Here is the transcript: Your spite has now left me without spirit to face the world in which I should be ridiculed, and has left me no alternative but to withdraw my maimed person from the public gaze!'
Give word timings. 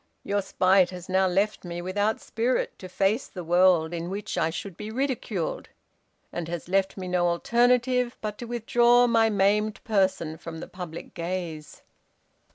Your 0.23 0.41
spite 0.41 0.89
has 0.89 1.09
now 1.09 1.27
left 1.27 1.63
me 1.63 1.79
without 1.79 2.19
spirit 2.19 2.79
to 2.79 2.89
face 2.89 3.27
the 3.27 3.43
world 3.43 3.93
in 3.93 4.09
which 4.09 4.35
I 4.35 4.49
should 4.49 4.75
be 4.75 4.89
ridiculed, 4.89 5.69
and 6.33 6.47
has 6.47 6.67
left 6.67 6.97
me 6.97 7.07
no 7.07 7.27
alternative 7.27 8.17
but 8.19 8.39
to 8.39 8.45
withdraw 8.45 9.05
my 9.05 9.29
maimed 9.29 9.83
person 9.83 10.37
from 10.39 10.57
the 10.59 10.67
public 10.67 11.13
gaze!' 11.13 11.83